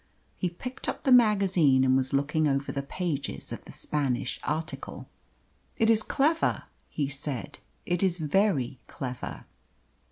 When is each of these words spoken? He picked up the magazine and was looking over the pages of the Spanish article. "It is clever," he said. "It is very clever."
He 0.35 0.49
picked 0.49 0.89
up 0.89 1.03
the 1.03 1.11
magazine 1.11 1.83
and 1.83 1.95
was 1.95 2.11
looking 2.11 2.47
over 2.47 2.71
the 2.71 2.81
pages 2.81 3.51
of 3.51 3.65
the 3.65 3.71
Spanish 3.71 4.39
article. 4.41 5.07
"It 5.77 5.91
is 5.91 6.01
clever," 6.01 6.63
he 6.89 7.07
said. 7.07 7.59
"It 7.85 8.01
is 8.01 8.17
very 8.17 8.79
clever." 8.87 9.45